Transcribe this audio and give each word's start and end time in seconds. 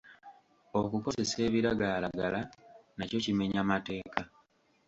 Okukozesa 0.79 1.37
ebiragalalagala 1.47 2.39
nakyo 2.95 3.17
kimenya 3.25 3.61
mateeka. 3.71 4.21